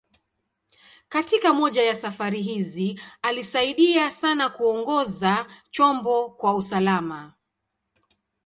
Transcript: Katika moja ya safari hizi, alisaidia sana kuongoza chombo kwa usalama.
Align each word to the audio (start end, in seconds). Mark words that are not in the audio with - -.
Katika 1.09 1.53
moja 1.53 1.83
ya 1.83 1.95
safari 1.95 2.41
hizi, 2.41 3.01
alisaidia 3.21 4.11
sana 4.11 4.49
kuongoza 4.49 5.45
chombo 5.71 6.29
kwa 6.29 6.55
usalama. 6.55 7.33